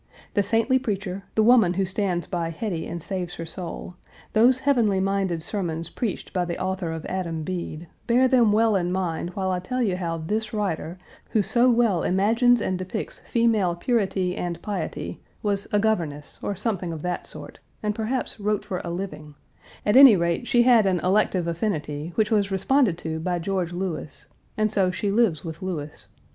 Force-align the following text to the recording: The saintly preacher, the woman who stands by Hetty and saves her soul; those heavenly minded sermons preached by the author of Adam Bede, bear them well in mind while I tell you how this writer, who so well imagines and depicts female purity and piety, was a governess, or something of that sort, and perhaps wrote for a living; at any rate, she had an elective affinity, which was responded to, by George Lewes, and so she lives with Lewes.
The 0.33 0.41
saintly 0.41 0.79
preacher, 0.79 1.25
the 1.35 1.43
woman 1.43 1.75
who 1.75 1.85
stands 1.85 2.25
by 2.25 2.49
Hetty 2.49 2.87
and 2.87 2.99
saves 2.99 3.35
her 3.35 3.45
soul; 3.45 3.97
those 4.33 4.57
heavenly 4.57 4.99
minded 4.99 5.43
sermons 5.43 5.91
preached 5.91 6.33
by 6.33 6.43
the 6.43 6.57
author 6.59 6.91
of 6.91 7.05
Adam 7.05 7.43
Bede, 7.43 7.85
bear 8.07 8.27
them 8.27 8.51
well 8.51 8.75
in 8.75 8.91
mind 8.91 9.29
while 9.35 9.51
I 9.51 9.59
tell 9.59 9.83
you 9.83 9.97
how 9.97 10.17
this 10.17 10.53
writer, 10.55 10.97
who 11.29 11.43
so 11.43 11.69
well 11.69 12.01
imagines 12.01 12.63
and 12.63 12.79
depicts 12.79 13.19
female 13.19 13.75
purity 13.75 14.35
and 14.35 14.59
piety, 14.63 15.21
was 15.43 15.67
a 15.71 15.77
governess, 15.77 16.39
or 16.41 16.55
something 16.55 16.91
of 16.91 17.03
that 17.03 17.27
sort, 17.27 17.59
and 17.83 17.93
perhaps 17.93 18.39
wrote 18.39 18.65
for 18.65 18.81
a 18.83 18.89
living; 18.89 19.35
at 19.85 19.95
any 19.95 20.15
rate, 20.15 20.47
she 20.47 20.63
had 20.63 20.87
an 20.87 20.99
elective 21.03 21.45
affinity, 21.47 22.11
which 22.15 22.31
was 22.31 22.49
responded 22.49 22.97
to, 22.97 23.19
by 23.19 23.37
George 23.37 23.71
Lewes, 23.71 24.25
and 24.57 24.71
so 24.71 24.89
she 24.89 25.11
lives 25.11 25.45
with 25.45 25.61
Lewes. 25.61 26.07